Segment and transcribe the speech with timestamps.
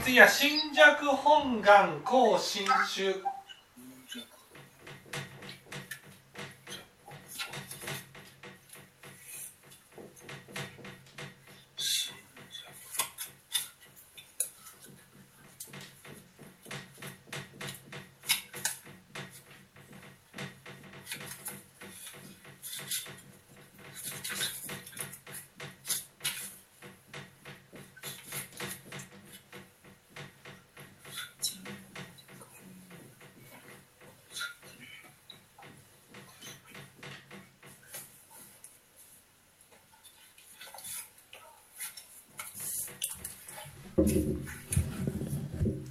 [0.00, 3.39] ー、次は新弱本願高新種。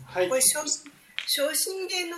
[0.06, 0.66] はい、これ昇
[1.54, 2.18] 進芸の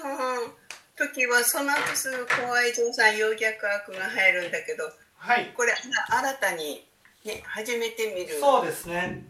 [0.95, 4.83] 時はその後すぐ高愛情さん陽逆悪が入るんだけど、
[5.17, 6.85] はい、これ新たに、
[7.25, 9.25] ね、初めて見るそうですね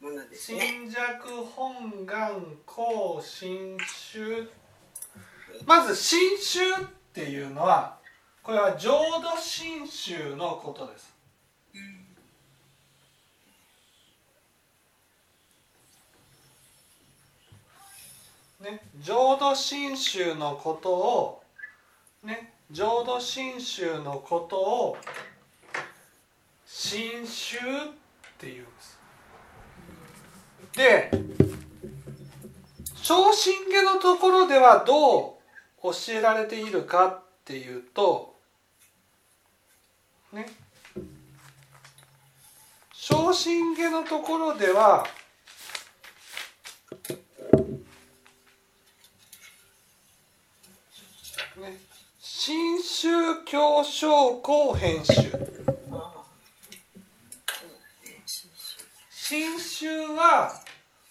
[0.00, 0.60] ものですね。
[0.60, 3.76] 新弱本願高新
[4.12, 4.46] 種
[5.64, 7.96] まず新種っていうのは
[8.42, 8.92] これは浄
[9.22, 11.15] 土真宗のことです。
[18.60, 21.42] ね、浄土真宗のことを、
[22.24, 24.96] ね、浄土真宗のことを
[26.64, 27.60] 真宗っ
[28.38, 28.98] ていうんです。
[30.74, 31.10] で
[32.96, 35.32] 昇進下のところではどう
[35.82, 38.34] 教えられているかっていうと
[40.32, 40.46] ね
[42.92, 45.06] 昇進下のところでは
[51.56, 51.78] ね、
[52.46, 55.32] 新宗教章後編集。
[59.10, 60.52] 新宗は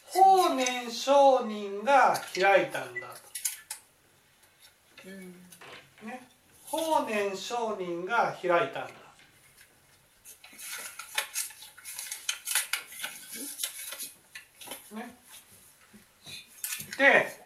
[0.06, 3.08] 法然上人が開いたんだ
[5.04, 5.10] と、
[6.06, 6.26] ね、
[6.64, 8.94] 法然上人が開いたんだ。
[14.94, 15.18] ね、
[16.98, 17.45] で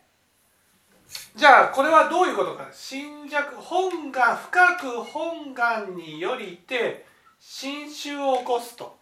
[1.39, 2.67] じゃあこれはどういうことか。
[2.69, 7.05] 心弱本願深く本願によりて
[7.39, 9.00] 心臭を起こすと。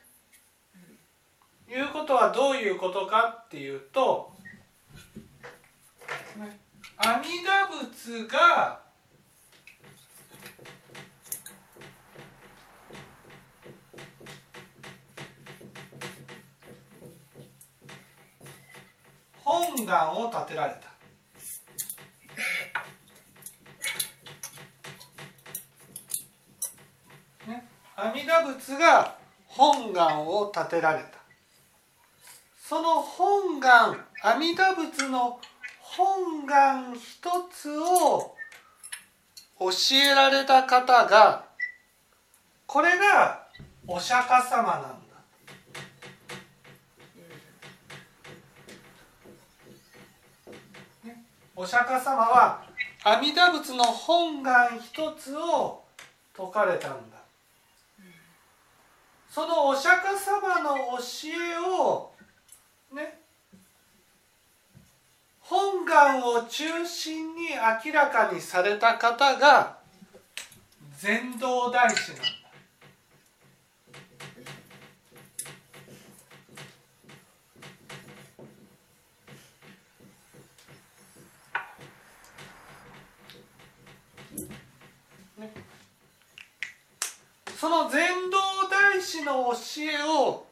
[1.67, 4.31] いうことはどういうことかっていうと
[6.97, 8.81] 阿弥陀仏が
[19.43, 20.86] 本願を立てられた。
[27.99, 29.15] 阿弥陀仏が
[29.47, 31.17] 本願を立てられた
[32.63, 35.39] その本願阿弥陀仏の
[35.81, 37.01] 本願一
[37.51, 38.35] つを
[39.59, 41.45] 教えられた方が
[42.67, 43.47] これが
[43.87, 44.97] お釈迦様なんだ。
[51.55, 52.63] お釈迦様は
[53.03, 55.81] 阿弥陀仏の本願一つを
[56.35, 57.16] 説かれたんだ。
[59.37, 62.11] そのお釈迦様の教えを
[62.91, 63.19] ね
[65.41, 67.49] 本願を中心に
[67.85, 69.77] 明らかにされた方が
[70.97, 72.23] 禅道大師なんだ。
[87.59, 88.36] その禅道
[88.97, 90.43] 大師の教えを、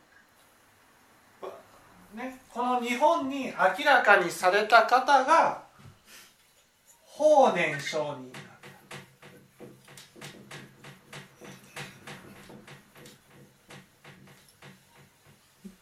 [2.16, 5.64] ね、この日本に明らかにされた方が
[7.02, 8.32] 法然上人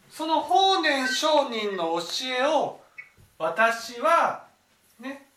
[0.10, 2.80] その法然上人の教えを
[3.38, 4.46] 私は
[5.02, 5.28] ね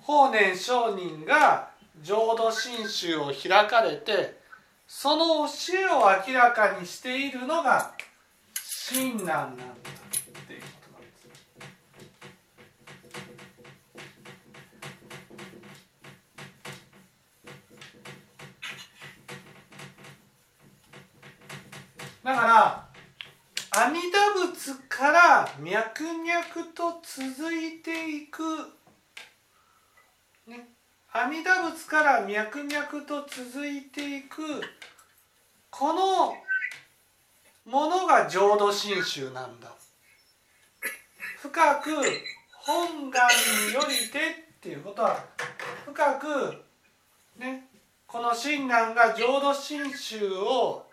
[0.00, 1.70] 法然上人が
[2.02, 4.41] 浄土真宗を開かれて
[4.94, 7.94] その教えを明らかにしているのが
[8.92, 11.28] 親鸞なんだっていうことなんです。
[22.22, 22.88] だから
[23.86, 26.22] 阿弥陀仏から脈々
[26.74, 28.42] と続いていく、
[30.46, 30.68] ね、
[31.14, 34.40] 阿弥陀仏から脈々と続いていく
[35.68, 36.34] この
[37.70, 39.72] ものが浄土真宗なんだ。
[41.42, 41.90] 深く
[42.50, 43.28] 本願
[43.68, 44.18] によりて
[44.56, 45.22] っていうことは
[45.84, 46.62] 深く
[47.38, 47.66] ね
[48.06, 50.86] この親鸞が浄土真宗を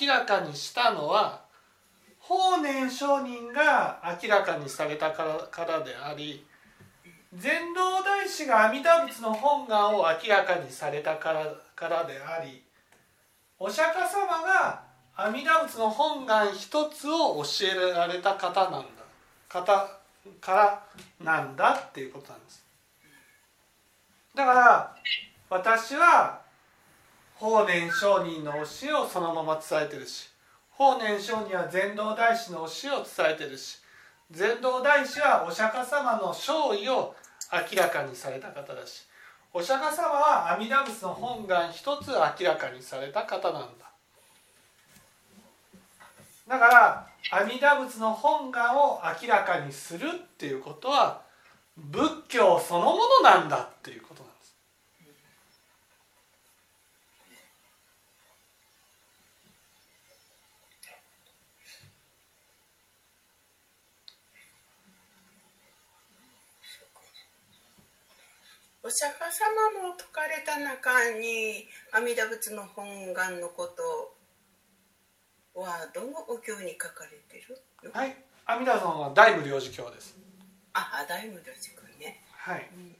[0.00, 1.42] 明らかにしたのは
[2.20, 5.24] 法然上人が明らかにされたか
[5.66, 6.46] らであり
[7.34, 11.46] 禅道大師が阿弥陀仏の本願を明らかにされたから
[11.76, 12.62] からであり
[13.58, 14.82] お釈迦様が
[15.14, 18.86] 阿弥陀仏の本願一つを教えられた方なんだ。
[19.48, 19.98] 方
[20.40, 20.82] から
[21.20, 22.64] なんだっていうことなんです。
[24.34, 24.96] だから
[25.50, 26.40] 私は
[27.34, 30.28] 法然上人の教えをそのまま伝えてるし
[30.70, 33.78] 法然上人は禅道大師の教えを伝えてるし
[34.30, 37.14] 禅道大師はお釈迦様の勝意を
[37.52, 39.06] 明らかにされた方だし
[39.54, 43.88] お釈迦様は阿弥陀仏の本願一つ明らかにされた方なんだ。
[46.46, 51.22] だから阿弥陀仏の本願を明らかにするっていうことは
[51.76, 54.54] 仏教そのものなんだっていうことなんです
[68.88, 69.44] お釈迦様
[69.90, 74.14] も説かれた中に阿弥陀仏の本願のこと
[75.60, 77.92] はどのお経に書かれてるの？
[77.92, 80.16] はい阿弥陀様は大無量寿経です
[80.72, 82.24] あ、大無量寿経ね。
[82.32, 82.96] はいうん。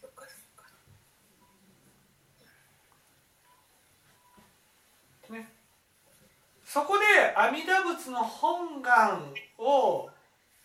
[0.00, 0.64] そっかそっか。
[5.34, 5.52] ね、
[6.64, 7.04] そこで
[7.36, 10.08] 阿弥陀仏の本願を、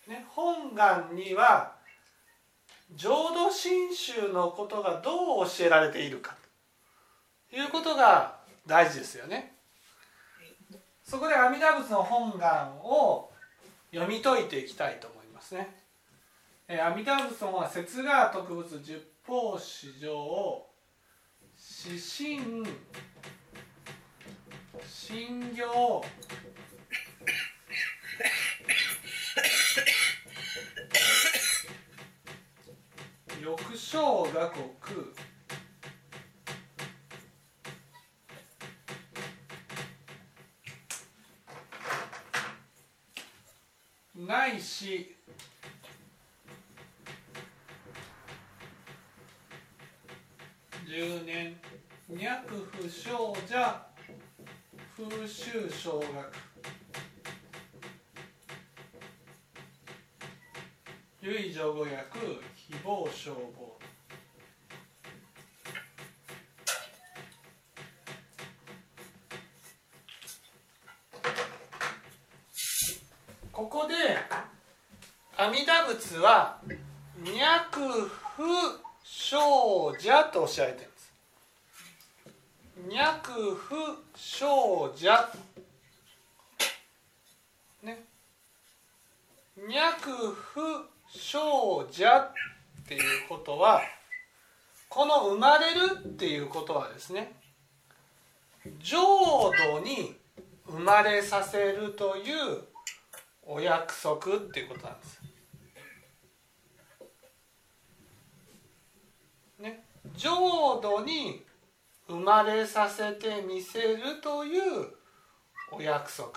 [0.08, 1.73] ね、本願には
[2.96, 6.36] 浄土真宗のことがどう教えられているか
[7.50, 9.54] ということが大事ですよね。
[11.02, 13.30] そこで阿弥陀仏の本願を
[13.92, 15.74] 読み解いていきたいと思いますね。
[16.66, 20.66] えー阿弥陀仏の本は説が特仏十法史上
[21.86, 22.64] 指針
[24.86, 26.04] 信行
[33.44, 34.64] 翼小画国
[44.14, 45.14] ないし。
[50.86, 51.54] 十年。
[52.06, 53.86] 脈不祥者
[54.94, 56.06] 風習小学
[61.26, 61.88] 唯助語訳
[62.54, 63.78] 希望消防
[73.50, 73.94] ここで
[75.38, 76.60] 阿弥陀仏は
[77.16, 78.06] 脈
[78.36, 78.42] 不
[79.02, 81.14] 祥者とおっしゃられてるんです。
[82.92, 83.74] 脈不
[84.14, 85.32] 祥者。
[87.82, 88.04] ね。
[89.56, 92.32] 脈不祥者っ
[92.86, 93.80] ていうことは
[94.88, 97.32] この生まれるっていうことはですね
[98.80, 99.00] 浄
[99.52, 100.14] 土に
[100.66, 102.62] 生まれさせるという
[103.46, 105.20] お約束っていうことなんです。
[109.60, 109.84] ね、
[110.16, 111.44] 浄土に
[112.08, 114.62] 生まれさせてみせるという
[115.70, 116.32] お約束、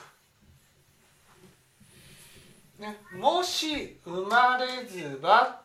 [2.79, 5.61] ね、もし生まれずば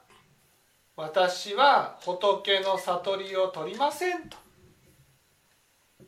[0.97, 4.37] 私は仏の悟りを取りませんと。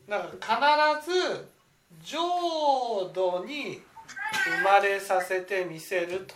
[0.07, 1.47] だから必ず
[2.03, 2.19] 浄
[3.13, 3.81] 土に
[4.57, 6.35] 生まれさせてみせると。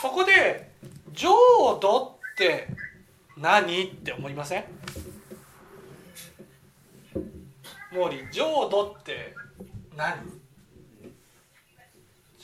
[0.00, 0.70] そこで
[1.12, 1.34] 浄
[1.78, 2.68] 土って
[3.36, 4.64] 何って思いません？
[7.90, 9.34] 毛利浄土って
[9.96, 10.43] 何？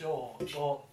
[0.00, 0.88] 浄土浄土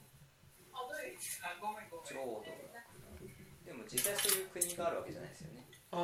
[3.63, 5.63] でも実際そういう国があるわけじゃないですよね。
[5.95, 5.99] うん。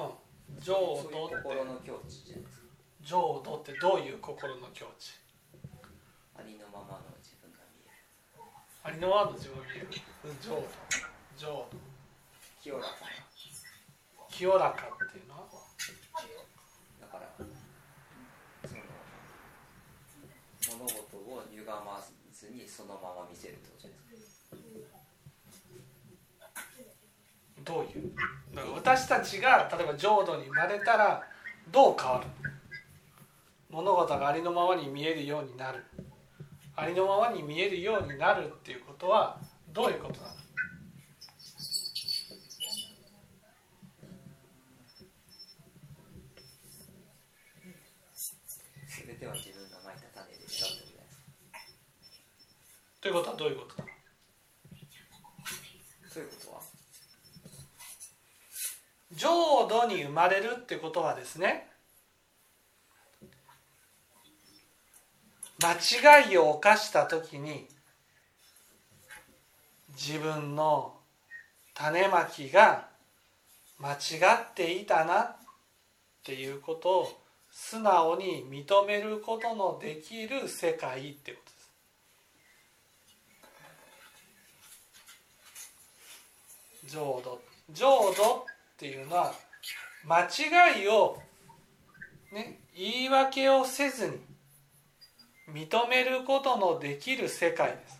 [0.64, 2.68] 浄そういう土って心の境地じゃないですか。
[3.04, 5.20] 浄土ってどういう心の境地？
[6.40, 8.00] ありのままの自分が見える。
[8.88, 9.86] ありのままの自分を見る。
[10.40, 10.72] 浄土
[11.36, 11.76] 浄土
[12.64, 12.88] 清らか。
[12.88, 12.96] な
[14.32, 15.44] 清らかっていうのは？
[17.04, 17.28] だから
[18.64, 18.72] そ
[20.72, 22.00] の物事を歪ま
[22.50, 24.58] にそのまま見せるってことじゃないですか。
[27.64, 28.12] どういう？
[28.54, 31.24] だから私たちが例えば浄土に生まれたら
[31.72, 32.28] どう変わる？
[33.70, 35.84] 物事がありのままに見えるようになる。
[36.76, 39.40] ありのままに見えるようになるっていうことは
[39.72, 40.34] どういうことなの
[49.06, 51.22] 全ては自分がまいた種でしたってことです
[53.02, 53.88] ということはどういうことな
[56.20, 56.62] ういうことは？
[59.14, 61.68] 浄土に生まれるってことはですね
[65.62, 65.74] 間
[66.26, 67.68] 違いを犯した時に
[69.90, 70.96] 自分の
[71.76, 72.88] 種まきが
[73.80, 73.96] 間違
[74.52, 75.36] っていたなっ
[76.24, 81.52] ていうことを素直に認めることのできる世界ってこと
[86.83, 86.83] です。
[86.94, 87.42] 浄土。
[87.72, 88.46] 浄土っ
[88.78, 89.34] ていうのは
[90.06, 91.18] 間違いを、
[92.32, 94.20] ね、言い訳をせずに
[95.52, 98.00] 認めることのできる世界です。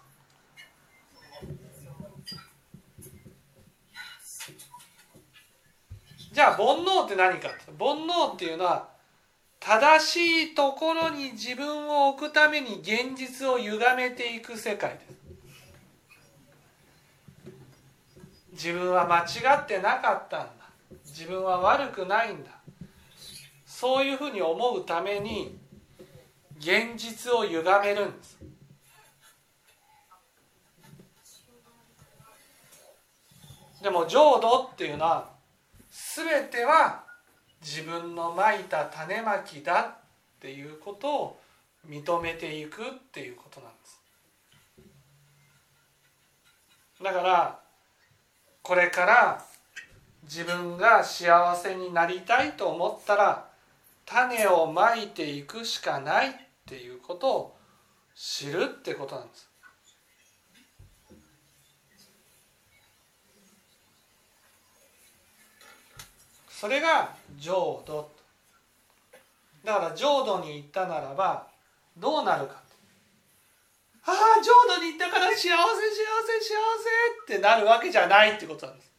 [6.32, 8.90] じゃあ煩悩って何か煩悩っていうのは
[9.60, 15.23] 正しいところに自分を置くために現実を歪めていく世界です。
[18.54, 20.50] 自分は間違ってなかったんだ。
[21.06, 22.52] 自分は悪くないんだ。
[23.66, 25.58] そういうふうに思うために
[26.58, 28.38] 現実を歪めるんです。
[33.82, 35.30] でも浄土っていうのは
[35.90, 37.04] 全ては
[37.62, 39.96] 自分のまいた種まきだっ
[40.40, 41.40] ていうことを
[41.90, 44.02] 認めていくっていうことなんです。
[47.04, 47.63] だから
[48.64, 49.46] これから
[50.24, 53.46] 自分が幸せになりたいと思ったら
[54.06, 56.34] 種をまいていくしかないっ
[56.66, 57.58] ていうことを
[58.16, 59.50] 知るってことなんです。
[66.50, 68.10] それが浄土。
[69.66, 71.48] だから浄土に行ったならば
[71.98, 72.63] どうなるか。
[74.06, 76.54] ああ浄土に行ったから幸せ幸せ幸
[77.26, 78.92] せってなるわけじゃないってことなんです。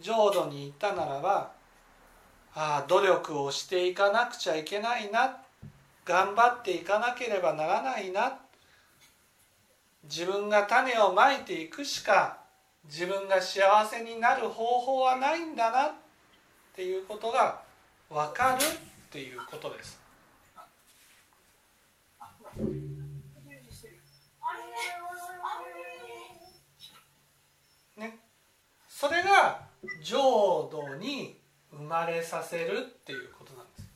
[0.00, 1.52] 浄土に行ったならば
[2.54, 5.36] ああ努力をしていかなくちゃいけないな。
[6.04, 8.38] 頑張っていかなければならないな。
[10.04, 12.38] 自分が種をまいていくしか
[12.86, 15.92] 自分が幸せになる方法はないんだなっ
[16.74, 17.60] ていうことが
[18.08, 20.00] 分かるっていうことです。
[27.96, 28.18] ね、
[29.00, 29.62] それが
[30.04, 31.38] 浄土に
[31.72, 33.88] 生まれさせるっていうことなんです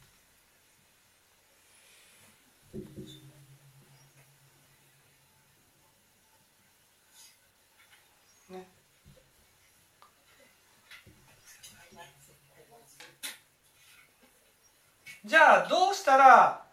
[8.51, 8.67] ね。
[15.27, 16.65] じゃあどうしたら、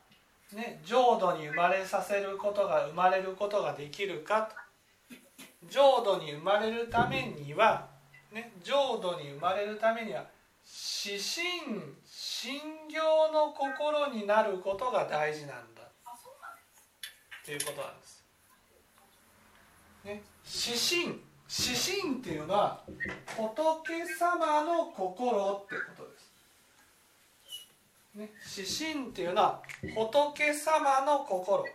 [0.53, 4.55] ね、浄土に生まれさせることが生まれることができるかと
[5.69, 7.90] 浄土に生まれるためには、
[8.31, 10.25] ね、浄土に生まれるためには
[11.05, 12.59] 指針信
[12.89, 15.81] 行の心になることが大事なんだ。
[17.43, 18.23] ということなんです。
[20.05, 22.81] ね、指針指針っていうのは
[23.35, 26.31] 仏様の心ってことです。
[28.15, 29.61] ね、指針っていうのは
[29.93, 31.65] 仏様の心。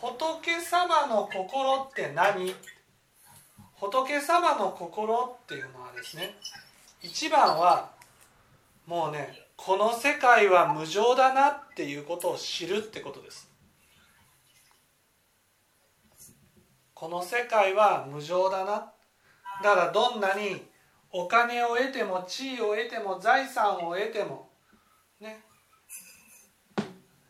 [0.00, 2.54] 仏様の心って何？
[3.80, 6.34] 仏様の心っていうのはですね
[7.02, 7.90] 一番は
[8.86, 13.48] もうねこの世界は無常だなっていうことを知るってことです。
[16.92, 18.92] この世界は無常だな。
[19.62, 20.62] だからどんなに
[21.12, 24.48] お金を得ても地位を得ても財産を得ても
[25.20, 25.44] ね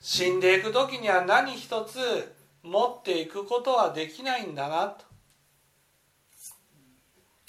[0.01, 5.14] 死んでいく時には何一つ持っていくことはできないんだなと。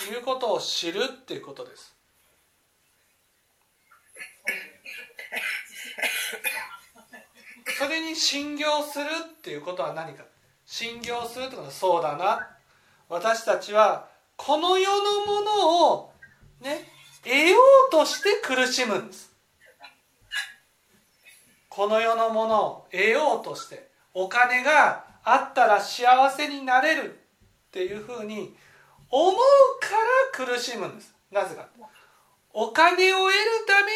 [0.04, 1.96] いうことを知るっていうことです。
[7.78, 9.06] それに信行する
[9.38, 10.24] っていうことは何か。
[10.66, 12.48] 信行するってことはそうだな。
[13.10, 16.12] 私たちはこの世のものを
[16.62, 16.88] ね
[17.24, 17.58] 得よ
[17.90, 19.32] うとして苦しむんです。
[21.70, 27.20] この世のものを得ようとしてお金があったら幸せになれる
[27.68, 28.56] っていうふうに
[29.18, 29.36] 思う
[29.80, 31.16] から苦しむんです。
[31.32, 31.70] なぜか。
[32.52, 33.92] お金を得るため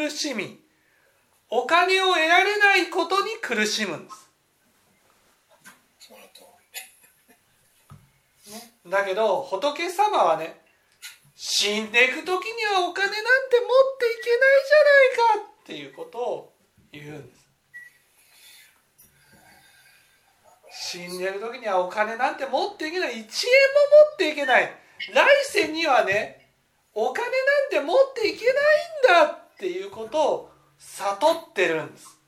[0.00, 0.64] に苦しみ。
[1.50, 4.30] お金を得られないことに苦しむんです、
[8.88, 10.60] だけど仏様はね
[11.36, 16.52] 死んでいく時にはお金なんて持っていけないじゃないかっていうことを
[16.90, 17.33] 言うんです。
[20.76, 23.12] 死んでる時にはお金なんて持っていけない。
[23.12, 23.26] 1円も持
[24.14, 24.72] っていけない。
[25.12, 26.48] 来世にはね
[26.94, 32.18] お金なんて持っていけないんだっていうことを悟ってるんです。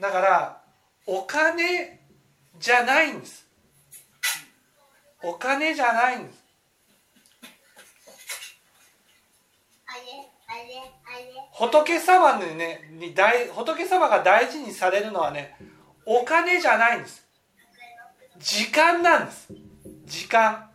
[0.00, 0.62] だから
[1.06, 2.00] お金
[2.58, 3.46] じゃないんです。
[5.22, 6.47] お金じゃないんです。
[11.52, 15.56] 仏様にねに大仏様が大事にされるのはね
[16.04, 17.26] お金じゃないんです。
[18.38, 19.48] 時間なんです。
[20.06, 20.70] 時間。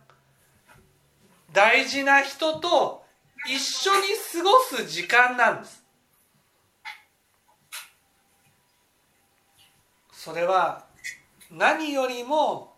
[1.52, 3.04] 大事な人と
[3.46, 4.00] 一緒に
[4.32, 5.84] 過ごす時間なんです。
[10.12, 10.84] それは
[11.50, 12.74] 何よりも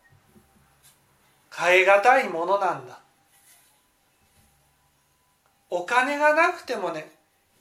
[1.55, 3.01] 変え難いものなんだ。
[5.71, 7.11] お金がなくてもね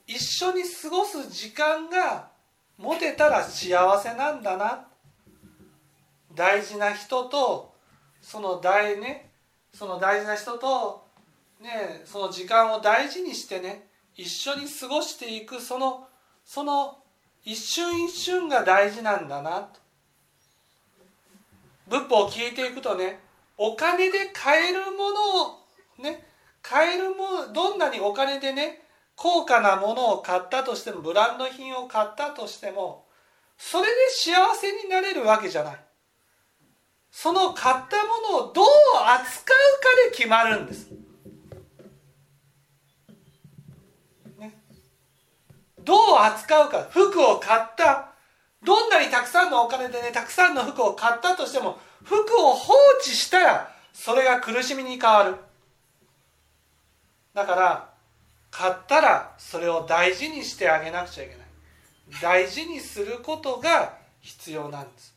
[0.06, 2.28] 一緒に過ごす時間が
[2.78, 4.86] 持てたら幸せなんだな。
[6.34, 7.72] 大事な人と
[8.20, 9.30] その大ね
[9.72, 11.04] その大事な人と
[11.60, 16.06] ねその時間を大事にしてね一緒に過ごしていくその
[16.44, 16.98] その
[17.44, 19.60] 一瞬一瞬が大事なんだな。
[19.62, 19.80] と
[21.88, 23.20] 仏法を聞いていくとね
[23.56, 26.25] お金で買えるものをね
[26.68, 28.82] 買えるもどんなにお金でね
[29.14, 33.06] 高価なものを買ったとしてもブランド品を買ったとしても
[33.56, 35.76] それで幸せになれるわけじゃない。
[37.10, 38.64] その買ったものをどう
[39.04, 40.90] 扱うかで決まるんです、
[44.38, 44.52] ね、
[45.82, 46.86] どう扱うか。
[46.90, 48.12] 服を買った。
[48.62, 55.45] どんなにたくさんのお金でねたくさんの服を買ったとしても服を放置したらそれが苦しみに変わる。
[57.36, 57.90] だから
[58.50, 61.46] 買ったらそれを大事にしてあげなくちゃいけない。
[62.22, 65.14] 大事にすることが必要なんです、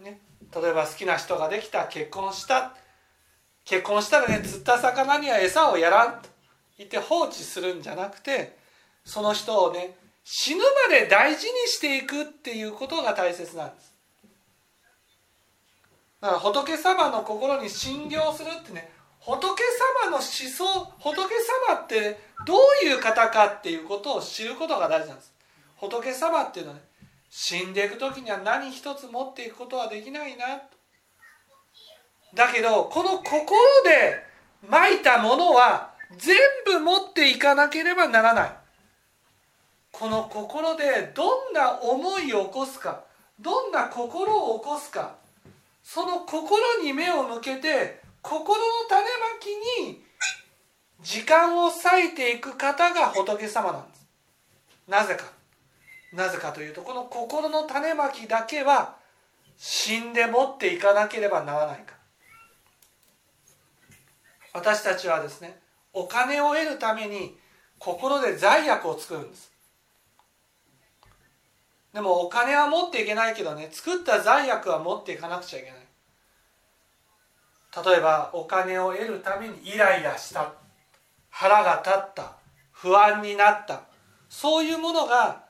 [0.00, 0.18] ね、
[0.54, 2.74] 例えば好きな人ができた結婚した
[3.64, 6.28] 結婚したらね釣った魚には餌をやらんと。
[6.78, 8.56] 言って放置するんじゃなくて
[9.04, 13.94] その人をね死ぬまで大事にしていくっていうことが大切なんです。
[16.20, 19.62] だから仏様の心に信行するってね仏
[20.04, 21.14] 様の思想仏
[21.68, 25.32] 様ってどういう方かっていうことを知ることが大事なんです。
[25.76, 26.84] 仏様っていうのはね
[27.30, 30.62] 死んでいく時には何一つ持っていくことはできないな。
[32.34, 33.44] だけどこの心
[33.84, 34.24] で
[34.68, 38.50] まいたものは全部持っていかなければならない。
[39.92, 43.04] この心でどんな思いを起こすか
[43.38, 45.16] どんな心を起こすか
[45.82, 49.06] その心に目を向けて心の種ま
[49.40, 49.46] き
[49.88, 50.04] に
[51.02, 54.06] 時間を割いていく方が仏様なんです。
[54.88, 55.24] なぜか。
[56.12, 58.96] なぜかというとこの心の種まきだけは
[59.56, 61.94] 死んで持っていかなければならないか。
[64.52, 65.58] 私たちはですね
[65.92, 67.38] お金を得るために
[67.78, 69.50] 心で罪悪を作るんです。
[71.94, 75.89] でもお金は持っていけないけどね作った罪悪は持っていかなくちゃいけない。
[77.76, 80.52] 例えばお金を得るためにイライラした。
[81.30, 82.32] 腹が立った。
[82.72, 83.82] 不安になった。
[84.28, 85.44] そういうものが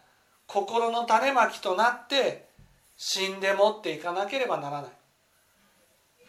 [0.47, 2.49] 心の種まきとなって
[2.97, 4.91] 死んで持っていかなければならない。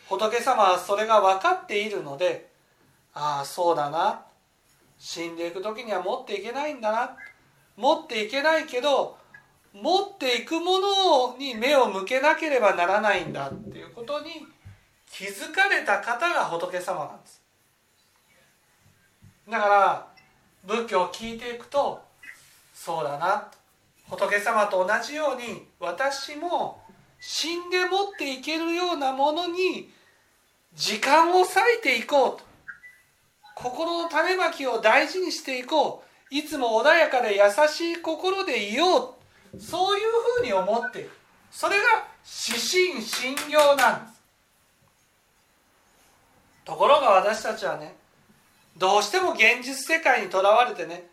[0.08, 2.50] 仏様はそれが分かっているので
[3.14, 4.22] ああそうだな。
[4.98, 7.18] 死んでいく時には持っていけないんだな。
[7.76, 9.18] 持っていけないけど
[9.74, 14.46] 持っていくものに目を向けなければならないんだっていうことに
[15.12, 17.42] 気づかれた方が仏様なんです。
[19.50, 20.08] だから
[20.64, 22.02] 仏教を聞いていくと
[22.74, 23.48] そうだな
[24.10, 26.82] 仏様と同じように私も
[27.20, 29.90] 死んで持っていけるようなものに
[30.74, 32.52] 時間を割いていこうと。
[33.56, 36.36] 心の種まきを大事にしていこう。
[36.36, 39.18] いつも穏やかで優しい心でいよ
[39.54, 40.06] うそういう
[40.40, 41.12] ふうに思っている。
[41.52, 41.84] それが
[42.48, 44.11] 指針信行なんです。
[46.66, 47.96] ところが私たちはね
[48.78, 51.08] どうしても現実世界にとらわれてね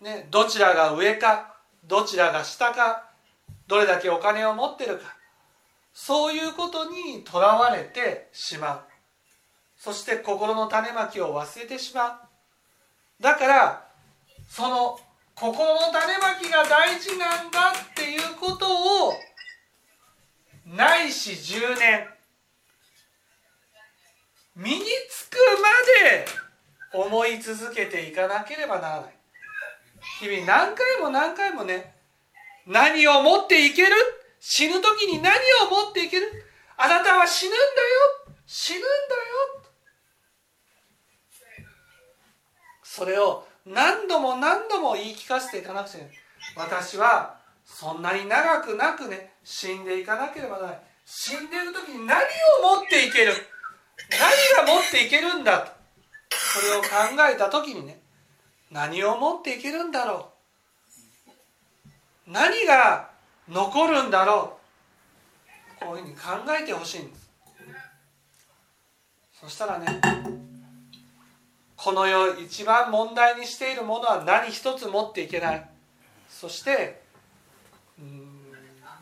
[0.00, 3.10] ねどちらが上かどちらが下か
[3.66, 5.16] どれだけお金を持ってるか
[5.92, 8.80] そういうことにとらわれてしまう。
[9.76, 13.22] そして心の種まきを忘れてしまう。
[13.22, 13.88] だから
[14.48, 14.98] その
[15.34, 18.66] 心の種まきが大事なんだっていうこと
[19.08, 19.14] を
[20.66, 22.06] ないし10年
[24.60, 25.36] 身につく
[26.92, 29.14] まで思い続けていかなければならない。
[30.20, 31.94] 日々何回も何回もね
[32.66, 33.96] 何を持っていける？
[34.38, 35.32] 死ぬ時に何
[35.66, 36.26] を持っていける？
[36.76, 38.34] あなたは死ぬんだよ！
[38.46, 38.90] 死ぬんだよ！
[42.82, 46.16] それを何度も何度も言い聞かせていかなくちゃいけない。
[46.56, 50.80] 私はそんなに長くなくね死んでいかなければならない。
[51.06, 53.32] 死んでる時に何を持っていける？
[54.08, 55.60] 何が持っていけるんだ？
[55.60, 56.88] とそれを考
[57.32, 58.00] えた時にね。
[58.70, 60.30] 何を持っていけるんだろ
[62.26, 62.30] う？
[62.30, 63.10] 何が
[63.48, 64.58] 残るんだろ
[65.80, 65.84] う？
[65.84, 66.20] こういうふうに考
[66.60, 67.30] えてほしいんです。
[69.40, 69.86] そしたらね
[71.76, 75.68] この世一番問題にしているものは何一つ持っていけない。
[76.28, 77.00] そして
[77.98, 78.52] うん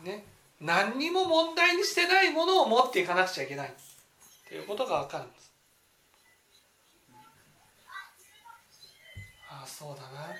[0.03, 0.23] ね
[0.61, 3.73] 何にも問題にしてないものを持っていかなくちゃいけない。
[4.49, 5.53] っていうことが分かるんです。
[9.47, 10.33] ああそうだな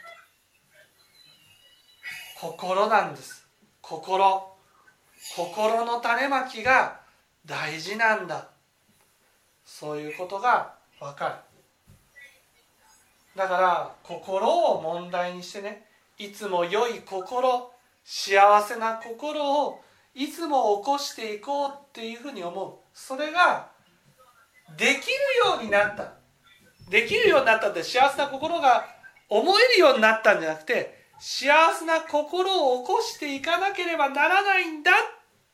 [2.41, 3.47] 心なんです。
[3.81, 4.55] 心。
[5.35, 7.01] 心の種まきが
[7.45, 8.49] 大事なんだ。
[9.63, 11.35] そういうことが分かる。
[13.35, 15.85] だから心を問題にしてね
[16.17, 17.71] いつも良い心
[18.03, 19.83] 幸せな心を
[20.15, 22.73] いつも起こしていこうっていうふうに思う。
[22.91, 23.77] それが
[24.77, 24.95] できる
[25.51, 26.13] ようになった。
[26.89, 28.85] できるようになったって幸せな心が
[29.29, 34.95] 思えるようになったんじゃなくて幸せな心を起こしていかなければならないんだっ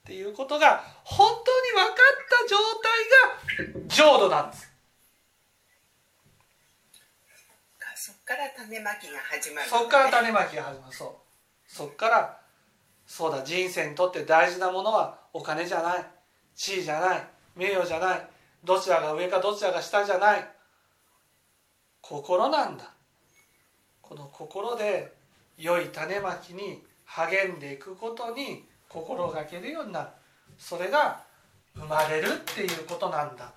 [0.06, 1.98] ていうことが本当に分かっ
[2.30, 2.58] た状
[3.74, 4.72] 態が浄土なんです。
[7.96, 10.94] そっから種まきが始まる、そっから種まきが始まる。
[10.94, 11.72] そう。
[11.72, 12.40] そっから
[13.08, 16.06] そうだ人生にとって大事なものはお金じゃない。
[16.56, 17.28] 地位じゃない。
[17.56, 18.30] 名誉じゃない
[18.66, 20.50] どちらが上かどちらが下じゃない。
[22.02, 22.92] 心なんだ。
[24.02, 25.14] この心で
[25.58, 30.08] 良い種まきに励んでいくことに心がけるようになる。
[30.58, 31.24] それが
[31.76, 33.54] 生まれるっていうことなんだ。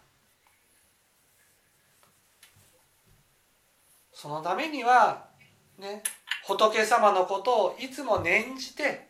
[4.13, 5.27] そのためには
[5.79, 6.03] ね
[6.45, 9.09] 仏様のことをいつも念じて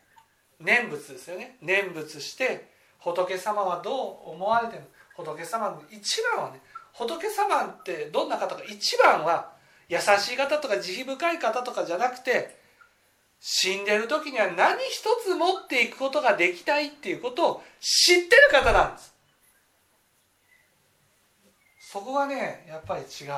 [0.61, 1.57] 念仏ですよね。
[1.63, 3.91] 念仏して仏様はど
[4.27, 4.83] う思われてる
[5.18, 6.61] 仏様の一番はね
[6.92, 9.50] 仏様ってどんな方か一番は
[9.88, 12.57] 優しい方とか慈悲深い方とかじゃなくて
[13.40, 19.14] 死んでる時には何一つ持っていくことができないっていうことを知ってる方なんです。
[21.81, 23.33] そこがねやっぱり違う。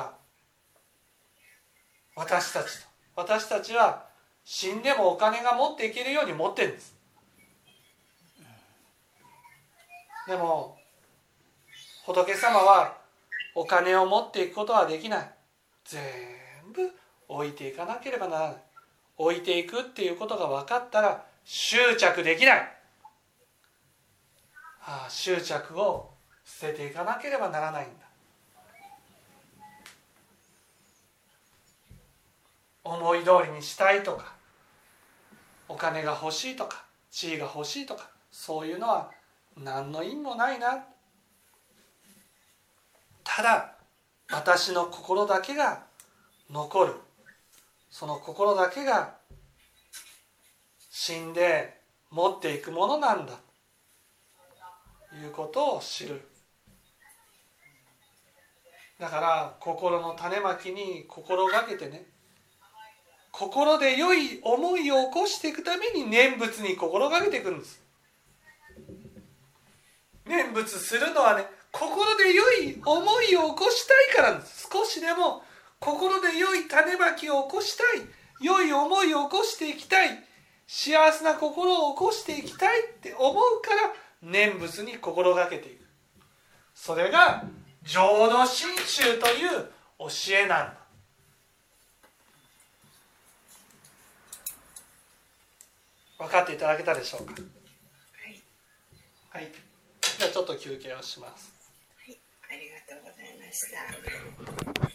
[2.15, 2.91] 私たちと。
[3.15, 4.05] 私たちは
[4.43, 6.95] 死んでもお金が持っていけるように持ってるんです。
[10.27, 10.80] でも
[12.05, 12.97] 仏様は
[13.55, 15.29] お金を持っていくことはできない。
[15.85, 16.01] 全
[16.73, 16.91] 部
[17.27, 18.57] 置いていかなければならない。
[19.17, 22.59] 置いていくっていうことが分かったら執着できない、
[24.83, 26.09] ああ執着を
[26.43, 28.05] 捨てていかなければならないんだ。
[32.83, 34.33] 思い通りにしたいとか
[35.67, 39.11] お金が欲しいとか地位が欲しいとかそういうのは
[39.55, 40.83] 何の意味もないな。
[43.23, 43.75] ただ
[44.31, 45.83] 私の心だけが
[46.49, 46.93] 残る。
[47.89, 49.15] その心だけが
[50.89, 53.33] 死んで持っていくものなんだ。
[55.09, 56.21] ということを知る。
[58.99, 62.05] だから心の種まきに心がけてね。
[63.31, 67.81] 心で良い思いを起こしていくために念仏に心がけていくんです。
[70.25, 75.43] 念仏するのはね心で良い思いを起こしたいから少しでも
[75.79, 78.03] 心で良い種まきを起こしたい
[78.41, 80.23] 良い思いを起こしていきたい。
[80.67, 85.85] 幸せな心を起こしていきたいって思うから念仏に心がけていく。
[86.73, 87.43] それが
[87.83, 89.49] 浄土真宗という
[89.99, 90.77] 教えなんだ。
[96.19, 97.33] 分かっていただけたでしょうか？
[97.33, 97.39] は
[98.29, 98.41] い、
[99.31, 99.51] はい、
[100.19, 101.50] じゃあちょっと休憩をします
[102.91, 104.90] はいありがとうございました